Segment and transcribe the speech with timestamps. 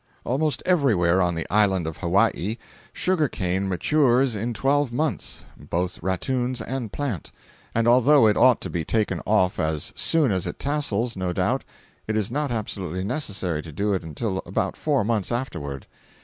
[0.25, 2.57] ]Almost everywhere on the island of Hawaii
[2.91, 7.31] sugar cane matures in twelve months, both rattoons and plant,
[7.75, 11.63] and although it ought to be taken off as soon as it tassels, no doubt,
[12.07, 15.85] it is not absolutely necessary to do it until about four months afterward.